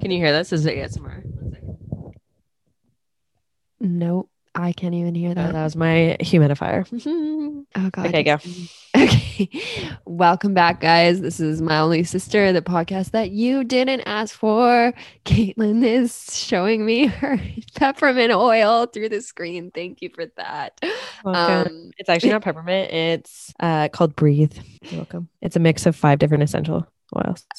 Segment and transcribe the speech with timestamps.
[0.00, 0.52] Can you hear this?
[0.52, 1.24] Is it ASMR?
[1.24, 2.14] One second.
[3.80, 4.30] Nope.
[4.56, 5.52] I can't even hear Oh, that.
[5.52, 6.84] that was my humidifier.
[7.76, 8.06] Oh god.
[8.06, 8.38] Okay, go.
[8.96, 9.48] Okay.
[10.04, 11.20] Welcome back, guys.
[11.20, 14.92] This is my only sister, the podcast that you didn't ask for.
[15.24, 17.40] Caitlin is showing me her
[17.74, 19.72] peppermint oil through the screen.
[19.74, 20.78] Thank you for that.
[21.24, 22.92] Um, it's actually not peppermint.
[22.92, 24.56] It's uh, called Breathe.
[24.82, 25.28] You're welcome.
[25.42, 26.86] It's a mix of five different essential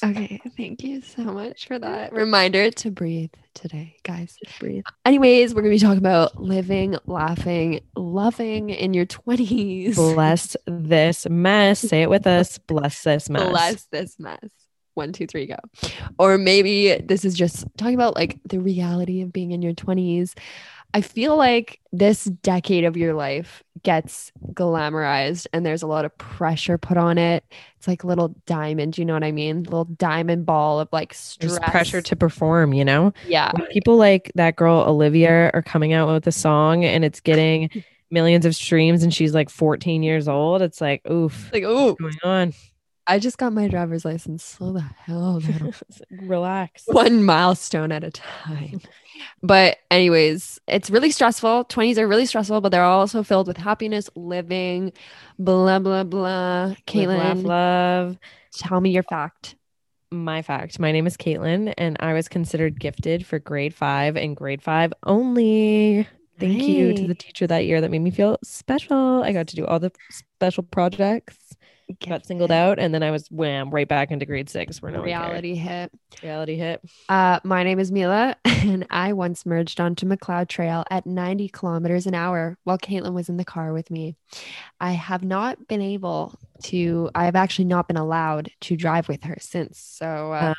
[0.04, 4.36] okay, thank you so much for that reminder to breathe today, guys.
[4.44, 4.84] Just breathe.
[5.04, 9.96] Anyways, we're gonna be talking about living, laughing, loving in your 20s.
[9.96, 11.80] Bless this mess.
[11.80, 12.58] Say it with us.
[12.58, 13.50] Bless this mess.
[13.50, 14.65] Bless this mess.
[14.96, 15.56] One, two, three, go.
[16.18, 20.34] Or maybe this is just talking about like the reality of being in your 20s.
[20.94, 26.16] I feel like this decade of your life gets glamorized and there's a lot of
[26.16, 27.44] pressure put on it.
[27.76, 29.64] It's like a little diamond, you know what I mean?
[29.64, 31.58] little diamond ball of like stress.
[31.58, 33.12] There's pressure to perform, you know?
[33.26, 33.52] yeah.
[33.54, 37.68] When people like that girl Olivia are coming out with a song and it's getting
[38.10, 42.16] millions of streams and she's like 14 years old, it's like, oof, Like, oh, what's
[42.16, 42.54] going on?
[43.08, 44.44] I just got my driver's license.
[44.44, 45.72] Slow the hell down.
[46.10, 46.82] Relax.
[46.86, 48.80] one milestone at a time.
[49.42, 51.66] But, anyways, it's really stressful.
[51.66, 54.92] 20s are really stressful, but they're also filled with happiness, living,
[55.38, 56.74] blah, blah, blah.
[56.86, 58.18] Caitlin, laugh, love.
[58.52, 59.54] tell me your fact.
[60.10, 60.78] My fact.
[60.78, 64.92] My name is Caitlin, and I was considered gifted for grade five and grade five
[65.04, 66.08] only.
[66.38, 69.22] Thank you to the teacher that year that made me feel special.
[69.22, 69.90] I got to do all the
[70.38, 71.36] special projects.
[72.06, 75.02] Got singled out, and then I was wham right back into grade six where no.
[75.02, 75.92] Reality hit.
[76.20, 76.82] Reality hit.
[77.08, 82.06] Uh, my name is Mila, and I once merged onto Macleod Trail at 90 kilometers
[82.06, 84.16] an hour while Caitlin was in the car with me.
[84.80, 89.22] I have not been able to, I have actually not been allowed to drive with
[89.22, 89.78] her since.
[89.78, 90.54] So, uh,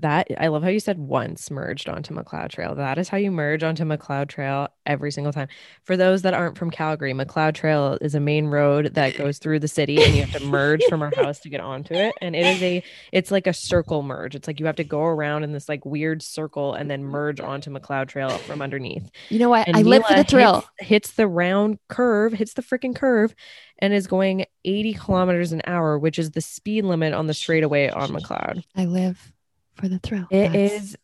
[0.00, 2.74] That I love how you said once merged onto Macleod Trail.
[2.76, 5.48] That is how you merge onto Macleod Trail every single time.
[5.82, 9.58] For those that aren't from Calgary, Macleod Trail is a main road that goes through
[9.58, 12.14] the city and you have to merge from our house to get onto it.
[12.20, 12.82] And it is a
[13.12, 14.36] it's like a circle merge.
[14.36, 17.40] It's like you have to go around in this like weird circle and then merge
[17.40, 19.10] onto Macleod Trail from underneath.
[19.30, 19.66] you know what?
[19.66, 20.64] And I live for the thrill.
[20.78, 23.34] Hits, hits the round curve, hits the freaking curve,
[23.80, 27.90] and is going 80 kilometers an hour, which is the speed limit on the straightaway
[27.90, 28.64] on Macleod.
[28.76, 29.32] I live
[29.78, 30.26] for the thrill.
[30.30, 30.96] It That's- is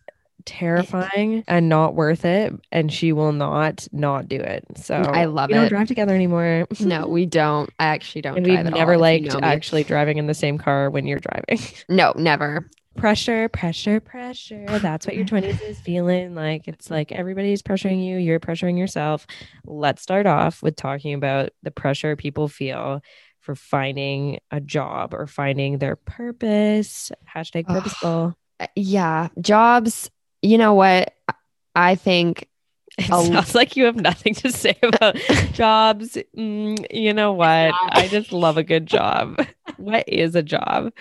[0.44, 2.52] terrifying and not worth it.
[2.70, 4.64] And she will not not do it.
[4.76, 5.68] So I love we don't it.
[5.70, 6.66] drive together anymore.
[6.80, 7.70] No, we don't.
[7.78, 8.36] I actually don't.
[8.36, 11.06] and we've never all, if you liked know actually driving in the same car when
[11.06, 11.64] you're driving.
[11.88, 12.68] No, never.
[12.96, 14.66] pressure, pressure, pressure.
[14.80, 16.68] That's what your 20s is feeling like.
[16.68, 19.26] It's like everybody's pressuring you, you're pressuring yourself.
[19.64, 23.00] Let's start off with talking about the pressure people feel
[23.40, 27.10] for finding a job or finding their purpose.
[27.34, 28.08] Hashtag purposeful.
[28.08, 28.32] Uh,
[28.76, 30.10] Yeah, jobs.
[30.42, 31.14] You know what?
[31.74, 32.48] I- think
[32.98, 35.16] It sounds like you have nothing to say about
[35.52, 36.16] jobs.
[36.38, 37.74] Mm, you know what?
[37.90, 39.44] I just love a good job.
[39.78, 40.92] what is a job?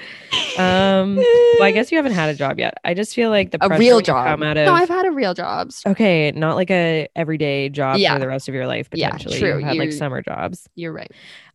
[0.57, 2.73] Um, well, I guess you haven't had a job yet.
[2.83, 4.25] I just feel like the a real job.
[4.25, 5.69] come out of no, I've had a real job.
[5.85, 8.15] okay, not like a everyday job Yeah.
[8.15, 8.87] for the rest of your life.
[8.91, 9.55] Yeah, Potentially, true.
[9.59, 10.67] You've had like summer jobs.
[10.73, 11.11] You're right.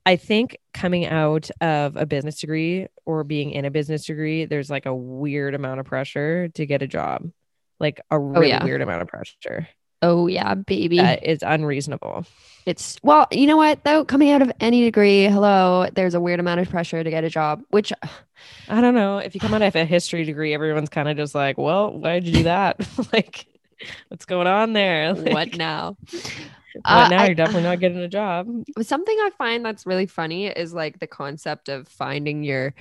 [0.08, 4.70] I think coming out of a business degree or being in a business degree, there's
[4.70, 7.30] like a weird amount of pressure to get a job,
[7.78, 8.64] like a oh, really Oh, yeah.
[8.64, 9.68] weird amount of pressure
[10.00, 10.96] Oh yeah, baby.
[10.96, 12.24] that is unreasonable.
[12.64, 14.02] It's well, you know what though?
[14.02, 17.28] Coming out of any degree, hello, there's a weird amount of pressure to get a
[17.28, 17.92] job, which
[18.70, 19.18] I don't know.
[19.18, 22.24] If you come out of a history degree, everyone's kind of just like, well, why'd
[22.24, 22.80] you do that?
[23.12, 23.44] like,
[24.08, 25.14] what's going on there?
[25.14, 25.98] what now?
[26.74, 27.22] What Uh, now?
[27.22, 28.48] I- You're definitely not getting a job.
[28.82, 32.74] Something I find that's really funny is like the concept of finding your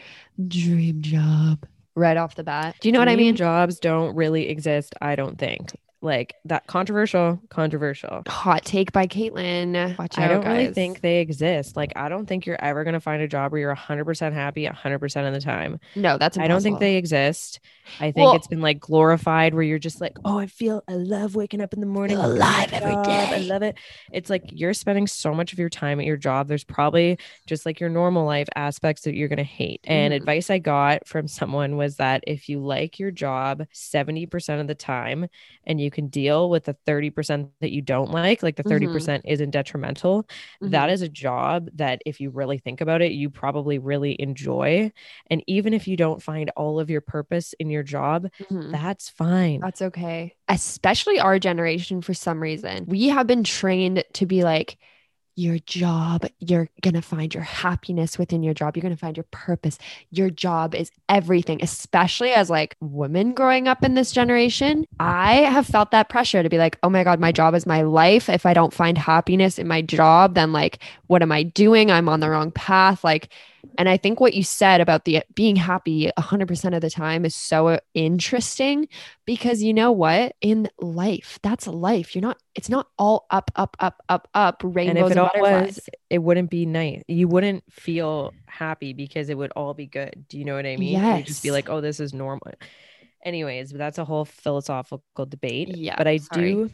[0.48, 1.66] dream job
[1.96, 2.76] right off the bat.
[2.80, 3.36] Do you know what I mean?
[3.36, 5.72] Jobs don't really exist, I don't think.
[6.00, 8.22] Like that controversial, controversial.
[8.28, 9.98] Hot take by Caitlin.
[9.98, 11.76] Watch out, I don't really think they exist.
[11.76, 14.66] Like, I don't think you're ever going to find a job where you're 100% happy
[14.68, 15.80] 100% of the time.
[15.96, 17.60] No, that's I don't think they exist.
[18.00, 20.94] I think Well- it's been like glorified where you're just like, oh, I feel, I
[20.94, 22.18] love waking up in the morning.
[22.18, 23.08] Feel going to my alive every job.
[23.08, 23.78] I love it.
[24.12, 26.48] It's like you're spending so much of your time at your job.
[26.48, 27.18] There's probably
[27.48, 29.82] just like your normal life aspects that you're going to hate.
[29.86, 30.18] And Mhm.
[30.18, 34.76] advice I got from someone was that if you like your job 70% of the
[34.76, 35.28] time
[35.66, 38.70] and you can deal with the 30% that you don't like, like the Mhm.
[38.70, 40.28] 30% isn't detrimental,
[40.64, 40.92] that Mhm.
[40.92, 44.92] is a job that if you really think about it you probably really enjoy
[45.30, 48.72] and even if you don't find all of your purpose in your job Mhm.
[48.72, 50.36] that's fine That's okay.
[50.48, 52.86] Especially our generation for some reason.
[52.88, 54.78] We have been trained to be like,
[55.38, 56.26] your job.
[56.40, 58.76] You're going to find your happiness within your job.
[58.76, 59.78] You're going to find your purpose.
[60.10, 64.86] Your job is everything, especially as like women growing up in this generation.
[65.00, 67.84] I have felt that pressure to be like, oh my God, my job is my
[67.84, 68.30] life.
[68.30, 71.92] If I don't find happiness in my job, then like, what am I doing?
[71.92, 73.04] I'm on the wrong path.
[73.04, 73.30] Like,
[73.78, 77.36] and I think what you said about the being happy 100% of the time is
[77.36, 78.88] so interesting
[79.26, 80.36] because you know what?
[80.42, 82.16] In life, that's life.
[82.16, 85.66] You're not, it's not all up, up, up, up, up, rainbows and if it and
[85.66, 87.04] was, it wouldn't be nice.
[87.08, 90.26] You wouldn't feel happy because it would all be good.
[90.28, 91.00] Do you know what I mean?
[91.00, 92.54] You'd just be like, oh, this is normal.
[93.24, 95.76] Anyways, that's a whole philosophical debate.
[95.76, 96.54] Yeah, but I sorry.
[96.54, 96.70] do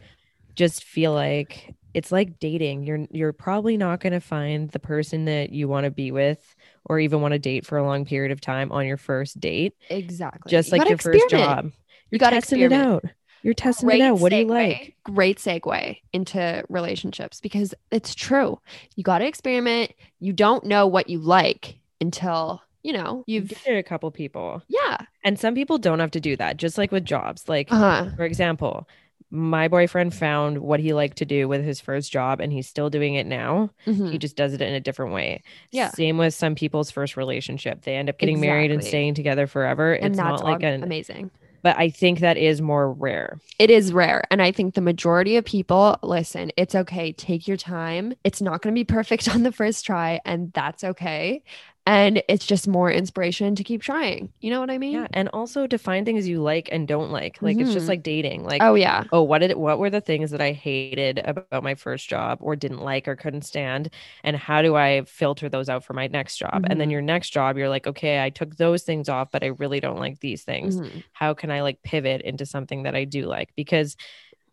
[0.55, 2.83] just feel like it's like dating.
[2.83, 6.55] You're you're probably not going to find the person that you want to be with
[6.85, 9.73] or even want to date for a long period of time on your first date.
[9.89, 10.49] exactly.
[10.49, 11.71] Just You like your first job.
[12.11, 13.05] You're gotta testing it experiment.
[13.05, 13.11] out.
[13.41, 14.19] You're testing Great it out.
[14.19, 14.95] What do you like?
[15.03, 18.59] Great segue into relationships because it's true.
[18.95, 19.91] You got to experiment.
[20.19, 24.61] You don't know what you like until, you know, You've you've, dated a couple people.
[24.69, 24.97] yeah.
[25.25, 27.49] And some people don't have to do that, just like with jobs.
[27.49, 28.11] Like, Uh-huh.
[28.15, 28.87] for example,
[29.35, 32.91] my boyfriend found what he liked to do with his first job and he's still
[32.91, 33.71] doing it now.
[33.87, 34.11] Mhm.
[34.11, 35.41] He just does it in a different way.
[35.71, 35.89] Yeah.
[35.89, 37.81] Same with some people's first relationship.
[37.81, 39.93] They end up getting married and staying together forever.
[39.93, 41.31] And it's that's not like an, amazing.
[41.63, 43.39] but I think that is more rare.
[43.57, 44.23] It is rare.
[44.29, 47.11] And I think the majority of people listen, it's okay.
[47.11, 48.13] Take your time.
[48.23, 51.41] It's not going to be perfect on the first try, and that's okay.
[51.85, 54.31] And it's just more inspiration to keep trying.
[54.39, 54.93] You know what I mean?
[54.93, 55.07] Yeah.
[55.11, 57.41] And also define things you like and don't like.
[57.41, 57.89] Like, it's just Mhm.
[57.89, 58.45] like dating.
[58.45, 59.03] Like, Oh, yeah.
[59.11, 62.55] oh what did what were the things that i hated about my first job or
[62.55, 63.89] didn't like or couldn't stand
[64.23, 66.91] and how do i filter those out for my next job and then Mhm.
[66.93, 69.99] your next job you're like okay i took those things off but i really don't
[69.99, 71.03] like these things Mhm.
[71.11, 73.95] how can i like pivot into something that i do like because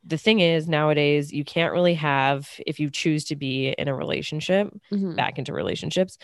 [0.02, 3.94] the thing is nowadays you can't really have if you choose to be in a
[3.94, 5.14] relationship Mhm.
[5.14, 6.16] back into relationships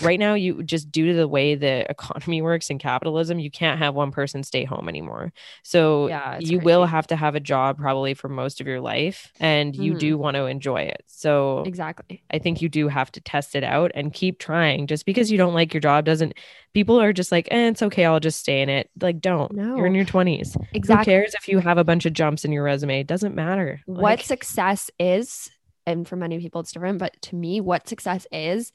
[0.00, 3.78] right now you just due to the way the economy works in capitalism you can't
[3.78, 5.32] have one person stay home anymore.
[5.62, 9.32] So Yeah, you will have to have a job probably for most of your life
[9.38, 11.02] and you do want to enjoy it.
[11.06, 12.22] So Exactly.
[12.30, 14.86] i think you do have to test it out and keep trying.
[14.86, 16.34] Just because you don't like your job doesn't
[16.74, 18.88] people are just like eh, it's okay i'll just stay in it.
[19.00, 19.52] Like don't.
[19.52, 19.76] No.
[19.76, 21.12] you're in your 20s Exactly.
[21.12, 23.00] who cares if you have a bunch of jumps in your resume?
[23.00, 23.80] It doesn't matter.
[23.86, 25.50] What success is
[25.86, 28.70] and for many people it's different but to me what success is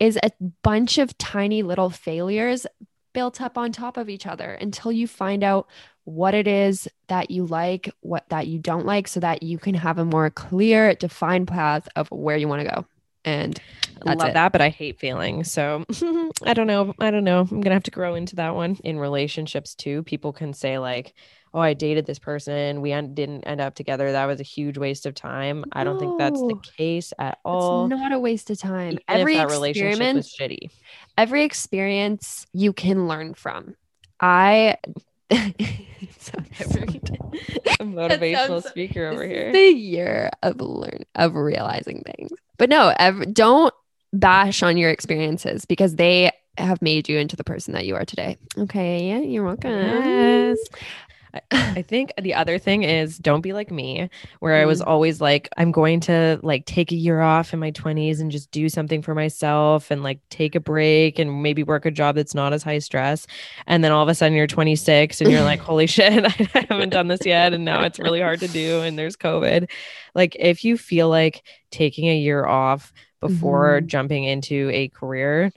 [0.00, 0.30] is a
[0.62, 2.66] bunch of tiny little failures
[3.12, 5.66] built up on top of each other until you find out
[6.04, 9.74] what it is that you like what that you don't like so that you can
[9.74, 12.86] have a more clear defined path of where you want to go
[13.24, 13.60] and
[14.06, 14.34] I love it.
[14.34, 15.44] that, but I hate failing.
[15.44, 15.84] So
[16.44, 16.94] I don't know.
[16.98, 17.40] I don't know.
[17.40, 18.76] I'm gonna have to grow into that one.
[18.84, 21.14] In relationships too, people can say like,
[21.54, 22.80] "Oh, I dated this person.
[22.80, 24.12] We didn't end up together.
[24.12, 27.86] That was a huge waste of time." I don't think that's the case at all.
[27.86, 30.70] it's not a waste of time Even every if that relationship was shitty.
[31.16, 33.74] every experience you can learn from
[34.20, 34.76] i
[35.30, 35.32] A
[37.84, 39.52] motivational sounds- speaker over here.
[39.52, 42.30] the year of learn of realizing things.
[42.56, 43.74] But no, ev- don't
[44.12, 48.04] bash on your experiences because they have made you into the person that you are
[48.04, 48.36] today.
[48.56, 49.70] Okay, yeah, you're welcome.
[49.70, 50.58] Yes.
[51.34, 54.08] I, I think the other thing is don't be like me,
[54.40, 54.86] where I was Mm.
[54.86, 58.50] always like, I'm going to like take a year off in my 20s and just
[58.50, 62.34] do something for myself and like take a break and maybe work a job that's
[62.34, 63.26] not as high stress.
[63.66, 66.90] And then all of a sudden you're 26 and you're like, holy shit, I haven't
[66.90, 67.52] done this yet.
[67.52, 68.80] And now it's really hard to do.
[68.80, 69.70] And there's COVID.
[70.14, 73.86] Like, if you feel like taking a year off before Mhm.
[73.86, 75.52] jumping into a career,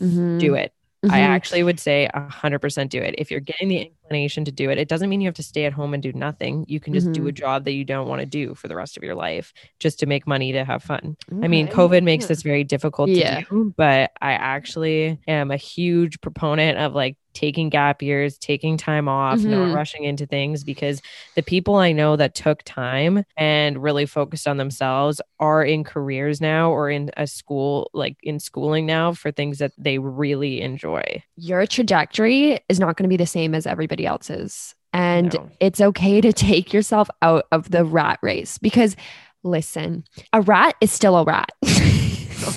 [0.00, 0.38] Mhm.
[0.38, 0.72] do it.
[1.10, 1.28] I Mhm.
[1.28, 3.14] actually would say hundred percent do it.
[3.18, 5.64] If you're getting the inclination to do it, it doesn't mean you have to stay
[5.64, 6.64] at home and do nothing.
[6.68, 7.34] You can just do a Mm-hmm.
[7.36, 10.06] job that you don't want to do for the rest of your life just to
[10.06, 11.16] make money to have fun.
[11.42, 12.28] I mean, COVID makes yeah.
[12.28, 13.40] this very difficult Yeah.
[13.50, 19.08] do, but I actually am a huge proponent of like taking gap years, taking time
[19.08, 19.46] off, Mhm.
[19.50, 21.02] not rushing into things because
[21.34, 26.40] the people I know that took time and really focused on themselves are in careers
[26.40, 31.22] now or in a school, like in schooling now for things that they really enjoy.
[31.36, 34.74] your trajectory is not going to be the same as everybody else's.
[34.92, 35.50] And No.
[35.60, 38.94] it's okay to take yourself out of the rat race because
[39.42, 41.50] listen, a rat is still a rat.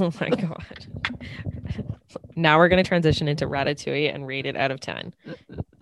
[0.02, 0.66] Oh my god.
[2.36, 5.14] now we're going to transition into Ratatouille and rate it out of 10.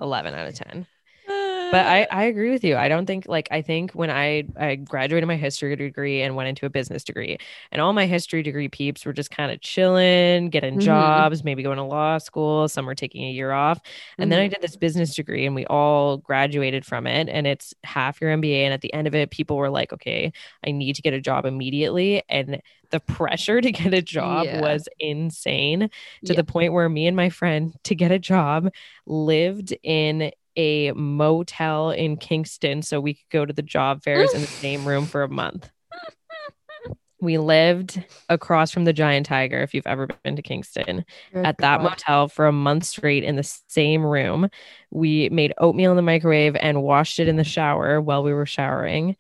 [0.01, 0.85] 11 out of 10.
[1.27, 2.75] but I, I agree with you.
[2.77, 6.47] I don't think like I think when I I graduated my history degree and went
[6.49, 7.37] into a business degree,
[7.71, 10.81] and all my history degree peeps were just kind of chilling, getting Mhm.
[10.81, 12.67] jobs, maybe going to law school.
[12.67, 13.79] Some were taking a year off,
[14.19, 14.51] and then I Mhm.
[14.53, 17.27] did this business degree, and we all graduated from it.
[17.29, 20.31] And it's half your MBA, and at the end of it, people were like, "Okay,
[20.65, 22.61] I need to get a job immediately," and
[22.95, 24.61] the pressure to get a job Yeah.
[24.61, 25.89] was insane
[26.23, 26.37] to Yeah.
[26.37, 28.69] the point where me and my friend to get a job
[29.05, 34.39] lived in a motel in Kingston so we could go to the job fairs in
[34.39, 35.69] the same room for a month.
[37.21, 41.57] We lived across from the Giant Tiger if you've ever been to Kingston Good at
[41.57, 41.83] that God.
[41.89, 44.49] motel for a month straight in the same room.
[44.91, 48.45] We made oatmeal in the microwave and washed it in the shower while we were
[48.45, 49.15] showering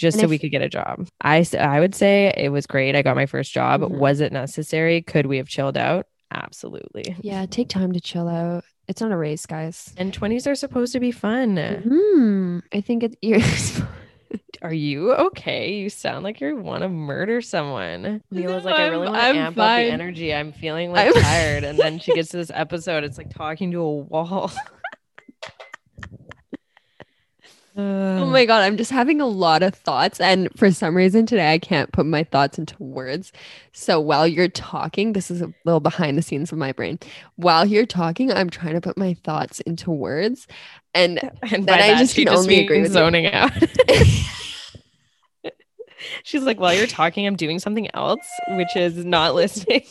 [0.00, 1.06] just And so if- we could get a job.
[1.20, 2.96] I I would say it was great.
[2.96, 3.82] I got my first job.
[3.82, 3.98] Mhm.
[3.98, 5.02] Was it necessary?
[5.02, 6.06] Could we have chilled out?
[6.32, 7.16] Absolutely.
[7.20, 8.64] Yeah, take time to chill out.
[8.88, 9.92] It's not a race, guys.
[9.96, 11.56] And 20s are supposed to be fun.
[11.56, 12.58] Hmm.
[12.72, 13.80] I think it is.
[14.62, 15.72] you're you okay?
[15.74, 18.22] You sound like you want to murder someone.
[18.30, 19.86] Mila's No, like, I I'm- really want I'm to amp up fine.
[19.86, 20.34] the energy.
[20.34, 21.64] I'm feeling like I'm- tired.
[21.64, 24.50] And then she gets to this episode, it's like talking to a wall.
[28.20, 31.52] Oh my god, I'm just having a lot of thoughts and for some reason today
[31.52, 33.32] I can't put my thoughts into words.
[33.72, 36.98] So while you're talking, this is a little behind the scenes of my brain.
[37.36, 40.46] While you're talking, I'm trying to put my thoughts into words
[40.94, 41.18] and
[41.50, 42.94] and Then I that, just can only agree with you.
[42.94, 43.52] zoning out.
[46.24, 49.82] She's like, while you're talking, I'm doing something else, which is not listening.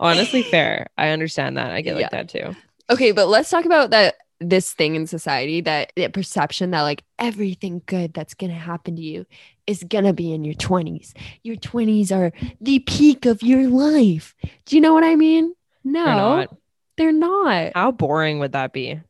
[0.00, 0.86] Honestly, fair.
[0.96, 1.70] I understand that.
[1.70, 2.08] I get like Yeah.
[2.10, 2.56] that too.
[2.90, 7.02] Okay, but let's talk about that this thing in society that the perception that like
[7.18, 9.26] everything good that's going to happen to you
[9.66, 11.12] is going to be in your 20s.
[11.42, 14.34] Your 20s are the peak of your life.
[14.64, 15.54] Do you know what I mean?
[15.84, 16.04] No.
[16.04, 16.56] They're not.
[16.96, 17.72] They're not.
[17.74, 19.00] How boring would that be?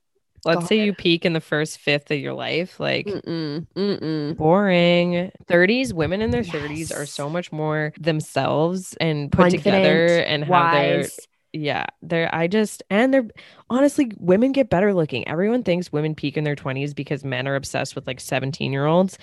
[0.45, 2.79] Let's say you peak in the first fifth of your life.
[2.81, 4.37] Like, Mm-mm, mm-mm.
[4.37, 10.07] boring 30s women in their 30s are so much more themselves and put Confident, together
[10.23, 11.19] and Wise.
[11.59, 13.29] Yeah they're i just and they're
[13.71, 15.27] honestly women get better looking.
[15.29, 18.87] Everyone thinks women peak in their 20s because men are obsessed with like 17 year
[18.87, 19.19] olds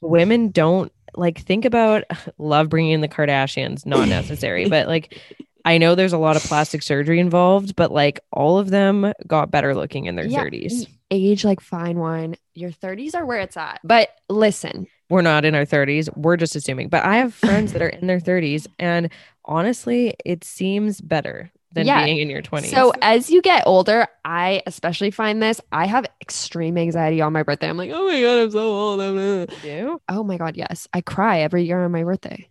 [0.00, 2.04] women don't like think about
[2.38, 5.20] love bringing in the kardashians not necessary but like
[5.64, 9.50] i know there's a lot of plastic surgery involved but like all of them got
[9.50, 12.36] better looking in their Yeah, 30s Age like fine wine.
[12.54, 13.80] Your 30s are where it's at.
[13.84, 16.88] But listen, we're not in our 30s we're just assuming.
[16.88, 19.08] But i have friends that are in their 30s and
[19.46, 22.04] honestly it seems better than Yeah.
[22.04, 25.60] being in your 20s So as you get older, I especially find this.
[25.72, 27.68] I have extreme anxiety on my birthday.
[27.68, 29.00] I'm like, oh my god, I'm so old.
[29.00, 32.48] I'm, uh." you Oh my god, yes, I cry every year on my birthday.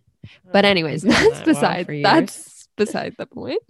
[0.51, 3.61] But anyways, that's that well beside that's beside the point.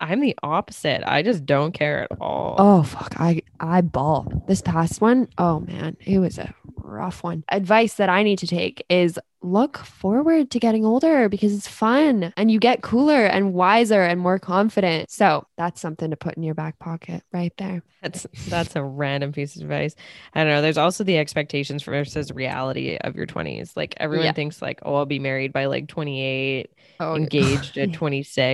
[0.00, 4.60] i'm the opposite i just don't care at all Oh fuck, I I bawl this
[4.60, 5.28] past one.
[5.38, 7.44] Oh man, it was a rough one.
[7.50, 12.32] Advice that I need to take is look forward to getting older because it's fun
[12.36, 15.10] and you get cooler and wiser and more confident.
[15.10, 17.82] So that's something to put in your back pocket right there.
[18.02, 19.94] That's that's a random piece of advice.
[20.34, 20.62] I don't know.
[20.62, 23.76] There's also the expectations versus reality of your 20s.
[23.76, 24.32] Like everyone Yeah.
[24.32, 28.51] thinks like, oh, I'll be married by like 28, Oh, engaged at 26,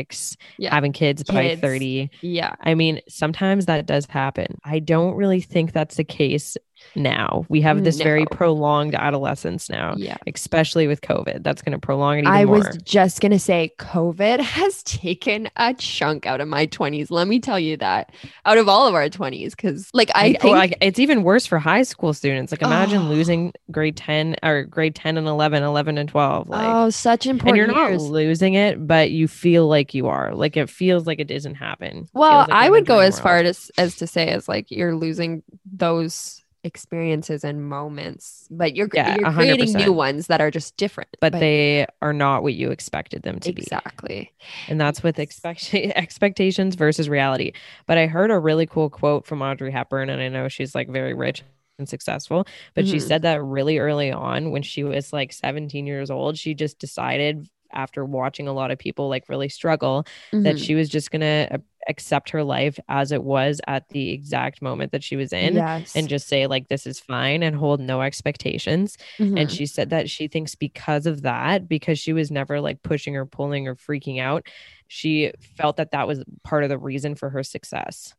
[0.58, 0.74] Yeah.
[0.74, 2.10] having kids, by 30.
[2.20, 2.54] yeah.
[2.60, 4.58] I mean, sometimes that does happen.
[4.64, 6.56] I don't really think that's the case
[6.97, 7.44] now.
[7.49, 10.16] We have this very prolonged adolescence now, Yeah.
[10.26, 11.42] especially with COVID.
[11.42, 12.56] That's going to prolong it even I more.
[12.58, 17.11] was just going to say COVID has taken a chunk out of my 20s.
[17.11, 18.12] Let me tell you that.
[18.47, 21.58] Out of all of our 20s cuz like I, think like it's even worse for
[21.58, 22.52] high school students.
[22.52, 23.08] Like imagine Oh.
[23.08, 26.49] losing grade 10 or grade 10 and 11, 11 and 12.
[26.49, 28.02] Like oh, such and important you're not years.
[28.08, 30.35] losing it, but you feel like you are.
[30.35, 32.08] Like it feels like it doesn't happen.
[32.12, 35.42] Well, like I would go as far as as to say as like you're losing
[35.70, 39.84] those experiences and moments, but you're Yeah, you're creating 100%.
[39.86, 41.08] new ones that are just different.
[41.20, 43.62] but they are not what you expected them to be.
[43.62, 44.32] exactly.
[44.68, 47.52] And that's with expect- expectations versus reality.
[47.86, 50.88] But I heard a really cool quote from Audrey Hepburn, and I know she's like
[50.88, 51.42] very rich
[51.78, 53.02] and successful, but she Mhm.
[53.02, 56.36] said that really early on when she was like 17 years old.
[56.36, 60.58] She just decided after watching a lot of people like really struggle that Mhm.
[60.64, 64.92] she was just going to accept her life as it was at the exact moment
[64.92, 65.54] that she was in.
[65.54, 65.96] yes.
[65.96, 68.98] And just say, like, this is fine and hold no expectations.
[69.18, 69.50] And Mhm.
[69.50, 73.25] she said that she thinks because of that, because she was never like pushing or
[73.25, 74.46] pulling or freaking out,
[74.88, 78.14] she felt that that was part of the reason for her success.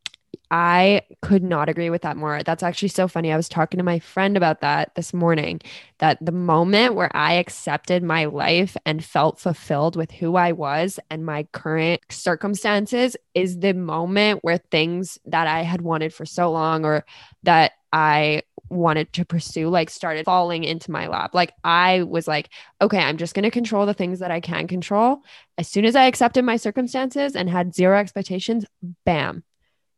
[0.52, 2.42] I could not agree with that more.
[2.42, 3.32] That's actually so funny.
[3.32, 5.62] I was talking to my friend about that this morning.
[6.00, 11.00] That the moment where I accepted my life and felt fulfilled with who I was
[11.10, 16.52] and my current circumstances is the moment where things that I had wanted for so
[16.52, 17.06] long or
[17.44, 21.34] that I wanted to pursue like started falling into my lap.
[21.34, 22.50] Like I was like,
[22.82, 25.22] okay, I'm just going to control the things that I can control.
[25.58, 28.66] As soon as I accepted my circumstances and had zero expectations,
[29.06, 29.44] bam,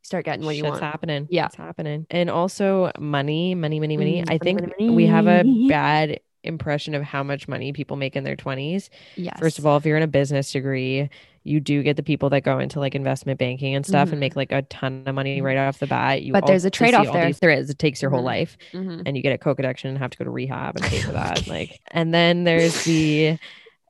[0.01, 0.83] start getting what you Shit's want.
[0.83, 1.27] happening.
[1.29, 1.45] Yeah.
[1.47, 2.05] It's happening.
[2.09, 4.23] And also money, money, money, money.
[4.23, 8.15] Mm, I think money, we have a bad impression of how much money people make
[8.15, 8.89] in their 20s.
[9.15, 9.37] Yes.
[9.39, 11.07] First of all, if you're in a business degree,
[11.43, 14.11] you do get the people that go into like investment banking and stuff Mhm.
[14.13, 16.21] and make like a ton of money right off the bat.
[16.23, 17.25] You But there's a trade-off there.
[17.27, 17.69] these- There is.
[17.69, 18.25] It takes your whole Mhm.
[18.25, 19.03] life Mhm.
[19.05, 21.11] and you get a coke addiction and have to go to rehab and pay for
[21.13, 21.47] that.
[21.47, 23.37] like, and then there's the,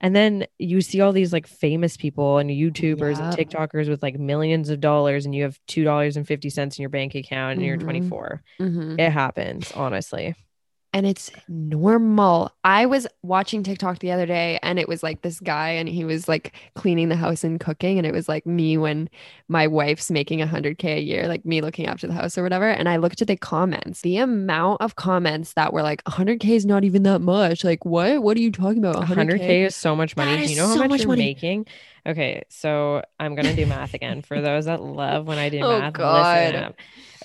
[0.02, 4.20] and then you see all these like famous people and YouTubers and TikTokers with like
[4.20, 7.54] millions of dollars, and you have two dollars and fifty cents in your bank account,
[7.54, 7.84] and you're Mhm.
[7.86, 8.44] 24.
[8.62, 9.00] Mhm.
[9.00, 10.36] It happens, honestly.
[10.94, 12.52] And it's normal.
[12.64, 16.04] I was watching TikTok the other day and it was like this guy and he
[16.04, 19.10] was like cleaning the house and cooking and it was like me when
[19.48, 22.70] my wife's making a 100k a year, like me looking after the house or whatever
[22.70, 24.02] and I looked at the comments.
[24.02, 27.64] The amount of comments that were like 100k is not even that much.
[27.64, 28.22] Like what?
[28.22, 28.96] What are you talking about?
[28.96, 30.46] 100k is so much money.
[30.46, 31.22] Do you know how much, much you're money.
[31.22, 31.68] making?
[32.06, 35.80] Okay, so I'm gonna do math again for those that love when I do Oh,
[35.80, 35.94] math.
[35.94, 36.46] God.
[36.46, 36.76] Listen up.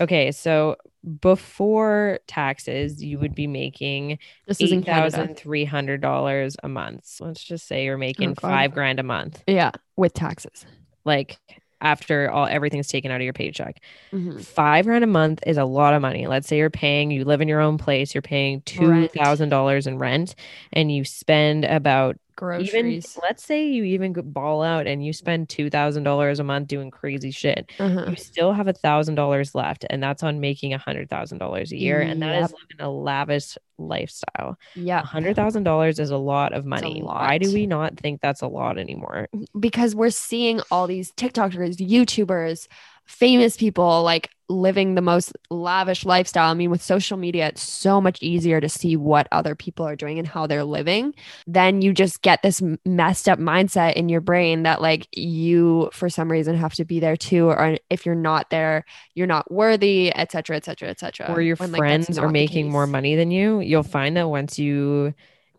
[0.00, 0.76] Okay, so
[1.20, 7.06] before taxes, you would be making This eight thousand three hundred dollars a month.
[7.06, 10.66] So let's just say you're making Oh, five grand a month, Yeah, with taxes.
[11.04, 11.38] like
[11.80, 13.82] after all everything's taken out of your paycheck.
[14.12, 14.42] Mhm.
[14.42, 16.26] Five grand a month is a lot of money.
[16.26, 19.86] Let's say you're paying, you live in your own place, you're paying two thousand dollars
[19.86, 20.34] in rent,
[20.72, 25.48] and you spend about even let's say you even go ball out and you spend
[25.48, 27.70] two thousand dollars a month doing crazy shit.
[27.78, 28.06] Uh-huh.
[28.08, 31.72] You still have a thousand dollars left, and that's on making a hundred thousand dollars
[31.72, 34.58] a year, and that is living a lavish lifestyle.
[34.74, 35.02] Yeah.
[35.02, 37.02] Hundred thousand dollars is a lot of money.
[37.02, 39.28] Why do we not think that's a lot anymore?
[39.58, 42.68] because we're seeing all these TikTokers, YouTubers,
[43.04, 46.50] famous people like living the most lavish lifestyle.
[46.50, 49.96] I mean, with social media, it's so much easier to see what other people are
[49.96, 51.14] doing and how they're living.
[51.46, 56.08] Then you just get this messed up mindset in your brain that like you, for
[56.08, 58.84] some reason, have to be there too, or if you're not there,
[59.14, 61.32] you're not worthy, et cetera, et cetera, et cetera.
[61.32, 64.58] or your when, friends not are making more money than you, you'll find that once
[64.58, 65.14] you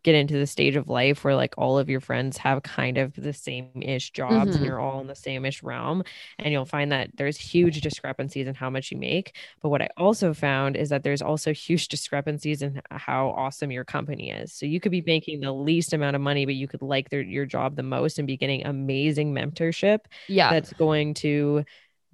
[0.07, 3.13] get into the stage of life where like all of your friends have kind of
[3.15, 4.55] the same ish jobs Mhm.
[4.55, 6.03] and you're all in the same ish realm
[6.39, 9.89] and you'll find that there's huge discrepancies in how much you make but what i
[9.97, 14.65] also found is that there's also huge discrepancies in how awesome your company is so
[14.65, 17.45] you could be making the least amount of money but you could like their, your
[17.45, 20.49] job the most and be getting amazing mentorship Yeah.
[20.51, 21.65] that's going to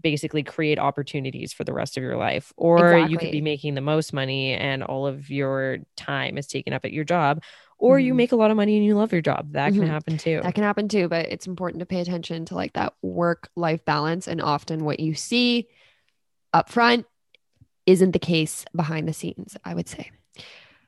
[0.01, 3.81] basically create opportunities for the rest of your life or you could be making the
[3.81, 7.41] most money and all of your time is taken up at your job
[7.83, 8.17] or you Mhm.
[8.17, 9.79] make a lot of money and you love your job that Mhm.
[9.79, 12.73] can happen too That can happen too, but it's important to pay attention to like
[12.73, 14.25] that work life balance.
[14.27, 15.67] And often what you see
[16.53, 17.05] up front
[17.85, 20.09] isn't the case behind the scenes, I would say.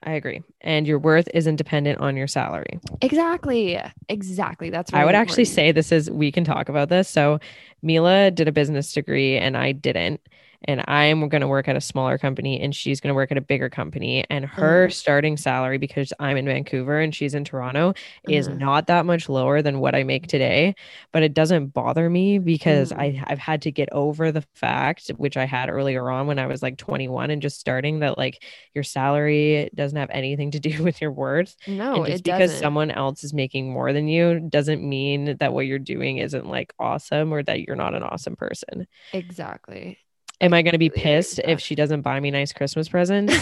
[0.04, 3.80] i agree and your worth isn't dependent on your salary Exactly.
[4.08, 4.70] Exactly.
[4.70, 5.56] That's i really would actually important.
[5.56, 7.40] say this is we can talk about this so
[7.82, 10.22] mila did a business degree and i didn't
[10.66, 13.38] and i'm going to work at a smaller company and she's going to work at
[13.38, 14.92] a bigger company and her Mhm.
[14.92, 17.94] starting salary because i'm in vancouver and she's in toronto
[18.28, 18.60] is Mhm.
[18.60, 20.76] not that much lower than what I make today,
[21.12, 22.98] but it doesn't bother me because Mhm.
[22.98, 26.48] I I've had to get over the fact which I had earlier on when I
[26.48, 30.84] was like 21 and just starting that like your salary doesn't have anything to do
[30.84, 31.56] with your worth.
[31.68, 32.58] No, and just because doesn't.
[32.58, 36.74] someone else is making more than you doesn't mean that what you're doing isn't like
[36.80, 38.88] awesome or that you're not an awesome person.
[39.14, 40.05] exactly.
[40.42, 43.34] Am I going to be pissed if she doesn't buy me nice Christmas presents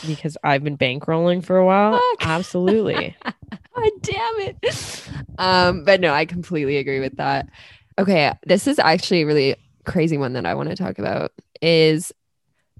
[0.06, 1.92] because I've been bankrolling for a while?
[1.94, 2.26] Fuck.
[2.26, 3.16] Absolutely.
[3.24, 5.08] God damn it.
[5.38, 7.48] Um, but no, I completely agree with that.
[7.98, 11.32] Okay, this is actually a really crazy one that I want to talk about
[11.62, 12.12] is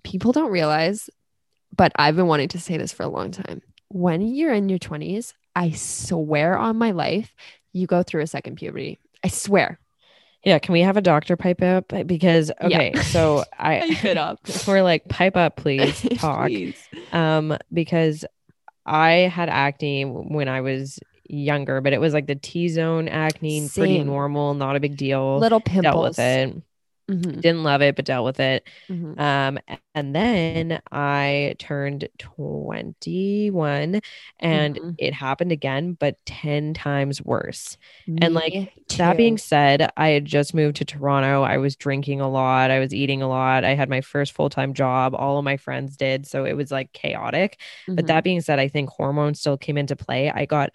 [0.03, 1.11] people don't realize,
[1.75, 3.63] but I've been wanting to say this for a long time.
[3.89, 7.35] When you're in your 20s, I swear on my life,
[7.73, 8.99] you go through a second puberty.
[9.25, 9.79] I swear.
[10.47, 11.93] Yeah, can we have a doctor pipe up?
[12.07, 12.67] Because Yeah.
[12.67, 14.39] okay, so I it up.
[14.69, 16.47] we're like pipe up, please talk.
[16.47, 16.81] Please.
[17.13, 18.25] Um, because
[18.87, 23.69] I had acne when I was younger, but it was like the T zone acne,
[23.75, 25.41] pretty normal, not a big deal.
[25.41, 25.83] Little pimples.
[25.83, 26.63] Dealt with it.
[27.09, 28.69] Mhm, Didn't love it, but dealt with it.
[28.89, 29.17] mhm.
[29.19, 29.59] Um,
[29.95, 34.01] and then I turned 21
[34.41, 34.99] and Mhm.
[34.99, 37.77] it happened again, but 10 times worse.
[38.19, 38.55] And, like,
[38.99, 41.43] Me That being said, I had just moved to Toronto.
[41.43, 42.71] I was drinking a lot.
[42.71, 43.65] I was eating a lot.
[43.65, 45.15] I had my first full time job.
[45.15, 46.27] All of my friends did.
[46.27, 47.61] So it was like chaotic.
[47.97, 48.09] But Mhm.
[48.09, 50.31] that being said, I think hormones still came into play.
[50.31, 50.71] I got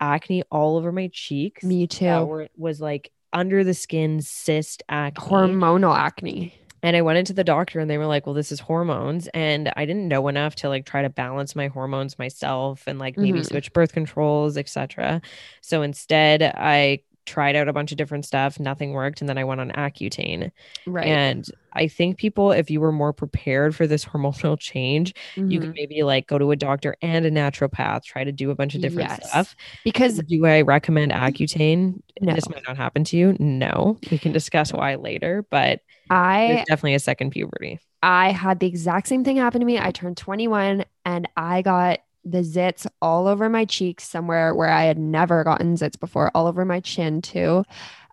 [0.00, 1.68] acne all over my cheeks.
[1.68, 2.26] me That too.
[2.26, 5.22] were, was like under the skin cyst acne.
[5.28, 6.54] Hormonal acne.
[6.82, 9.26] And I went into the doctor and they were like, well, this is hormones.
[9.34, 13.16] And I didn't know enough to like try to balance my hormones myself and like
[13.18, 13.46] maybe Mhm.
[13.46, 15.20] switch birth controls, etc.
[15.60, 18.58] So instead, I tried out a bunch of different stuff.
[18.58, 19.20] Nothing worked.
[19.20, 20.50] And then I went on Accutane.
[20.86, 21.06] Right.
[21.06, 25.70] And I think people, if you were more prepared for this hormonal change, you could
[25.70, 25.74] Mhm.
[25.74, 28.80] maybe like go to a doctor and a naturopath, try to do a bunch of
[28.80, 29.28] different Yes.
[29.30, 29.54] stuff.
[29.84, 32.00] because Do I recommend Accutane?
[32.20, 32.34] No.
[32.34, 33.36] This might not happen to you.
[33.38, 37.78] No, we can discuss why later, but I definitely a second puberty.
[38.02, 39.78] I had the exact same thing happen to me.
[39.78, 41.98] I turned 21 and I got
[42.30, 46.46] the zits all over my cheeks somewhere where I had never gotten zits before, all
[46.46, 47.64] over my chin too.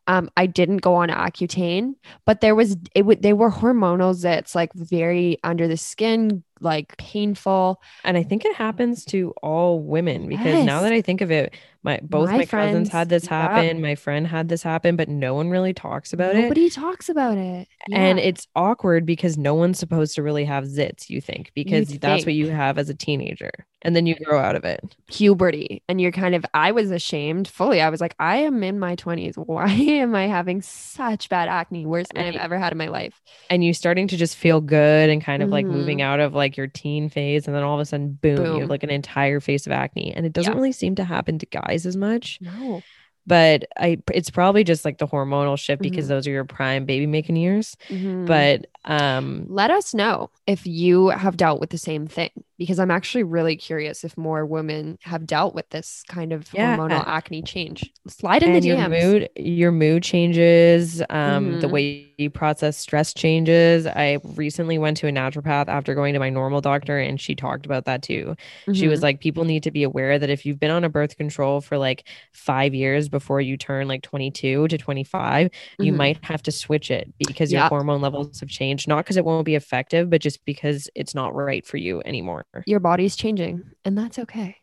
[0.08, 4.54] Um, I didn't go on Accutane, but there was it would they were hormonal zits,
[4.54, 7.82] like very under the skin, like painful.
[8.04, 11.56] And I think it happens to all women because now that I think of it,
[11.82, 15.34] my both My my, cousins had this happen, my friend had this happen, but no
[15.34, 16.42] one really talks about it.
[16.42, 17.68] Nobody talks about it.
[17.92, 22.26] And it's awkward because no one's supposed to really have zits, you think, because that's
[22.26, 23.52] what you have as a teenager.
[23.86, 24.96] And then you grow out of it.
[25.08, 27.80] puberty and you're kind of I was ashamed fully.
[27.82, 29.36] I was like, I am in my 20s.
[29.48, 31.86] Why am I having such bad acne?
[31.86, 33.22] Worst than I've ever had in my life.
[33.50, 35.72] And you starting to just feel good and kind of like Mhm.
[35.72, 37.48] moving out of like your teen phase.
[37.48, 40.14] And then all of a sudden, boom, you have like an entire face of acne.
[40.14, 40.58] And it doesn't Yeah.
[40.58, 42.40] really seem to happen to guys as much.
[42.42, 42.82] No.
[43.28, 46.10] But I it's probably just like the hormonal shift because Mhm.
[46.10, 47.76] those are your prime baby making years.
[47.90, 48.26] Mhm.
[48.26, 52.92] But um let us know if you have dealt with the same thing because I'm
[52.92, 56.78] actually really curious if more women have dealt with this kind of Yeah.
[56.78, 57.92] hormonal acne change.
[58.08, 58.90] Slide in and the your DMs.
[59.04, 61.72] mood your mood changes um the Mhm.
[61.72, 66.30] way you process stress changes i recently went to a naturopath after going to my
[66.30, 68.36] normal doctor and she talked about that too
[68.72, 69.04] she was Mhm.
[69.04, 71.78] like people need to be aware that if you've been on a birth control for
[71.78, 75.50] like five years before you turn like 22 to 25
[75.80, 75.98] you Mhm.
[75.98, 79.46] might have to switch it because your hormone levels have changed not because it won't
[79.46, 83.98] be effective but just because it's not right for you anymore your body's changing and
[83.98, 84.58] that's okay.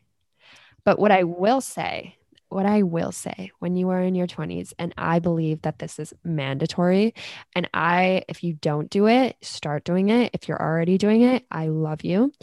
[0.85, 2.17] But what I will say,
[2.49, 5.97] what I will say when you are in your 20s, and I believe that this
[5.97, 7.13] is mandatory,
[7.55, 10.31] and I, if you don't do it, start doing it.
[10.33, 12.33] If you're already doing it, I love you.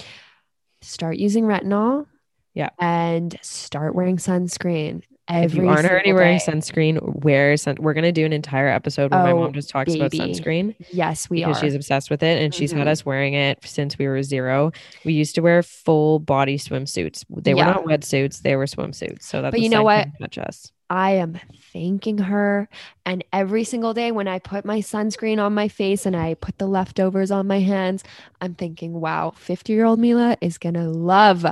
[0.80, 2.06] Start using retinol.
[2.54, 2.70] Yeah.
[2.78, 5.02] And start wearing sunscreen.
[5.30, 6.44] Every if you aren't already wearing day.
[6.44, 9.70] sunscreen wear sun we're going to do an entire episode where my Oh, mom just
[9.70, 11.48] talks about sunscreen yes, we are.
[11.48, 11.66] because are.
[11.66, 12.90] she's obsessed with it and she's had Mhm.
[12.90, 14.72] us wearing it since we were zero.
[15.04, 17.24] We used to wear full body swimsuits.
[17.30, 17.66] They Yeah.
[17.68, 19.22] were not wetsuits, they were swimsuits.
[19.22, 20.08] So that But you know what?
[20.20, 20.72] touch us.
[20.90, 21.38] I am
[21.72, 22.68] thanking her.
[23.06, 26.58] And every single day when I put my sunscreen on my face and I put
[26.58, 28.02] the leftovers on my hands,
[28.40, 31.46] I'm thinking, wow, 50 year old Mila is going to love.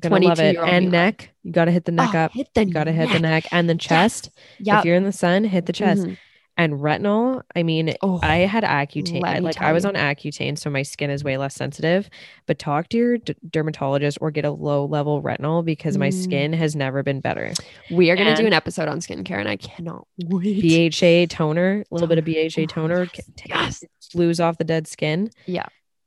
[0.00, 0.54] Gonna love it.
[0.54, 0.92] 22-year-old And Mila.
[0.92, 1.30] neck.
[1.42, 2.32] You gotta hit the neck Oh, up.
[2.32, 4.30] Hit the You gotta hit the neck and the chest.
[4.60, 4.78] Yeah.
[4.78, 6.04] If you're in the sun, hit the chest.
[6.04, 6.16] Mhm.
[6.56, 9.24] And retinol, I mean, Oh, I had Accutane.
[9.24, 12.08] I- Like I was on Accutane, so my skin is way less sensitive.
[12.46, 16.22] But talk to your d- dermatologist or get a low level retinol because my Mm.
[16.22, 17.52] skin has never been better.
[17.90, 20.62] we are going to do an episode on skincare and I cannot wait.
[20.62, 22.48] BHA toner, a little bit of Toner.
[22.48, 23.84] BHA Oh, toner, yes, c- t- yes.
[23.98, 25.30] slews off the dead skin.
[25.46, 25.66] Yeah.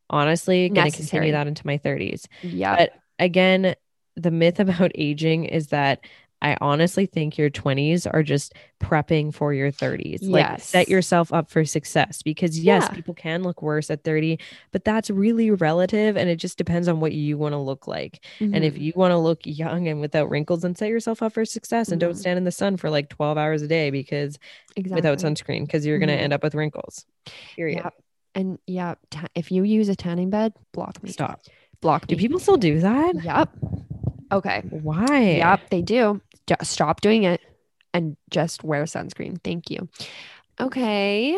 [0.09, 2.25] Honestly, gonna continue that into my 30s.
[2.41, 2.75] yeah.
[2.77, 3.75] But again,
[4.15, 5.99] the myth about aging is that
[6.41, 10.19] I honestly think your 20s are just prepping for your 30s.
[10.21, 12.95] Like set yourself up for success because yes, Yeah.
[12.95, 14.37] people can look worse at 30,
[14.71, 18.23] but that's really relative and it just depends on what you want to look like.
[18.39, 18.81] And if Mhm.
[18.81, 21.99] you want to look young and without wrinkles, then set yourself up for success and
[21.99, 22.17] don't Mhm.
[22.19, 24.37] stand in the sun for like 12 hours a day because
[24.75, 24.95] exactly.
[24.95, 27.05] without sunscreen because you're going to end up with wrinkles.
[27.55, 27.83] Period.
[28.35, 31.09] And yeah, ta- if you use a tanning bed, block me.
[31.11, 31.41] Stop.
[31.81, 33.15] Block Do people still do that?
[33.23, 33.49] Yep.
[34.31, 34.61] Okay.
[34.69, 35.35] Why?
[35.37, 36.21] Yep, they do.
[36.47, 37.41] Just stop doing it
[37.93, 39.41] and just wear sunscreen.
[39.43, 39.89] Thank you.
[40.59, 41.35] Okay.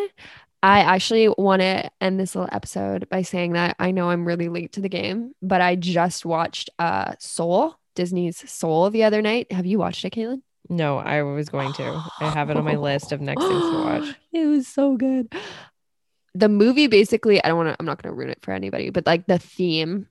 [0.61, 4.49] I actually want to end this little episode by saying that I know I'm really
[4.49, 9.51] late to the game, but I just watched uh Soul, Disney's Soul the other night.
[9.51, 10.41] Have you watched it, Caitlin?
[10.67, 12.03] No, I was going to.
[12.19, 14.15] I have it on my list of next things to watch.
[14.33, 15.33] It was so good.
[16.35, 18.91] The movie basically, I don't want to, I'm not going to ruin it for anybody,
[18.91, 20.07] but like the theme,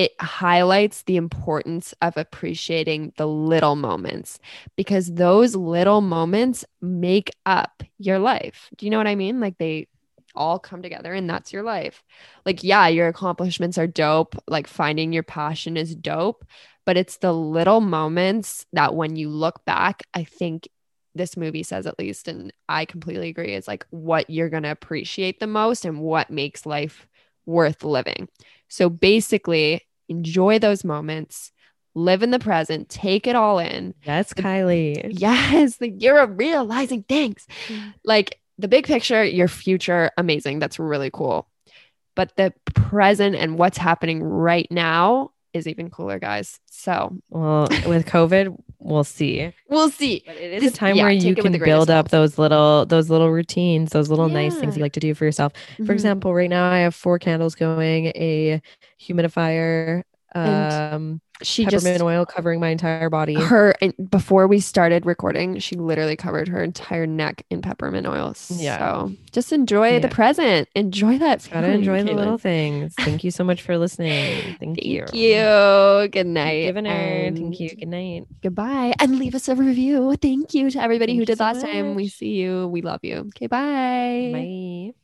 [0.00, 4.40] it highlights the importance of appreciating the little moments
[4.74, 8.70] because those little moments make up your life.
[8.78, 9.40] Do you know what I mean?
[9.40, 9.88] Like they
[10.34, 12.02] all come together and that's your life.
[12.46, 14.36] Like, yeah, your accomplishments are dope.
[14.48, 16.46] Like finding your passion is dope,
[16.86, 20.66] but it's the little moments that when you look back, I think
[21.14, 24.70] this movie says at least, and I completely agree, is like what you're going to
[24.70, 27.06] appreciate the most and what makes life
[27.44, 28.30] worth living.
[28.68, 31.52] So basically, enjoy those moments,
[31.94, 33.94] live in the present, take it all in.
[34.04, 35.08] Yes, Kylie.
[35.08, 37.46] Yes, like you're realizing things.
[37.68, 37.90] Mm-hmm.
[38.04, 40.58] Like the big picture, your future, amazing.
[40.58, 41.48] That's really cool.
[42.14, 46.58] But the present and what's happening right now is even cooler, guys.
[46.70, 49.52] So, well, with COVID, we'll see.
[49.68, 50.22] We'll see.
[50.26, 53.08] But it is this, a time yeah, where you can build up those little those
[53.10, 54.34] little routines, those little yeah.
[54.34, 55.52] nice things you like to do for yourself.
[55.52, 55.86] Mm-hmm.
[55.86, 58.60] For example, right now I have four candles going, a
[59.00, 60.02] humidifier,
[60.34, 63.34] um she peppermint just oil covering my entire body.
[63.34, 63.74] Her
[64.10, 68.34] before we started recording, she literally covered her entire neck in peppermint oil.
[68.48, 68.78] Yeah.
[68.78, 69.98] So just enjoy yeah.
[70.00, 70.68] the present.
[70.74, 71.48] Enjoy that.
[71.50, 72.06] Gotta enjoy Caitlin.
[72.06, 72.94] the little things.
[73.00, 74.56] Thank you so much for listening.
[74.58, 75.06] Thank, Thank you.
[75.12, 76.08] you.
[76.08, 76.74] Good night.
[76.74, 77.70] Give Thank you.
[77.76, 78.26] Good night.
[78.42, 78.94] Goodbye.
[78.98, 80.16] And leave us a review.
[80.16, 81.70] Thank you to everybody Thank who did so last much.
[81.72, 81.94] time.
[81.94, 82.68] We see you.
[82.68, 83.30] We love you.
[83.34, 83.46] Okay.
[83.46, 84.30] Bye.
[84.32, 84.99] Bye.